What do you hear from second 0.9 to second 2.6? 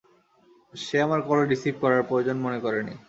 আমার call receive করার প্রয়োজন মনে